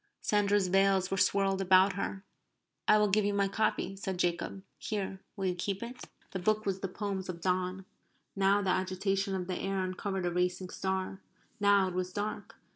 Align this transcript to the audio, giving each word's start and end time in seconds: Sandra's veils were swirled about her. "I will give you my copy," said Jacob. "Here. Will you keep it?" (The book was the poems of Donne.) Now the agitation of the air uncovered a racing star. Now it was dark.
Sandra's 0.23 0.67
veils 0.67 1.11
were 1.11 1.17
swirled 1.17 1.61
about 1.61 1.93
her. 1.93 2.23
"I 2.87 2.97
will 2.97 3.07
give 3.09 3.23
you 3.23 3.35
my 3.35 3.47
copy," 3.47 3.95
said 3.95 4.17
Jacob. 4.17 4.63
"Here. 4.79 5.21
Will 5.35 5.45
you 5.45 5.53
keep 5.53 5.83
it?" 5.83 6.05
(The 6.31 6.39
book 6.39 6.65
was 6.65 6.79
the 6.79 6.87
poems 6.87 7.29
of 7.29 7.39
Donne.) 7.39 7.85
Now 8.35 8.63
the 8.63 8.71
agitation 8.71 9.35
of 9.35 9.45
the 9.45 9.59
air 9.59 9.79
uncovered 9.83 10.25
a 10.25 10.31
racing 10.31 10.69
star. 10.71 11.21
Now 11.59 11.87
it 11.87 11.93
was 11.93 12.11
dark. 12.11 12.55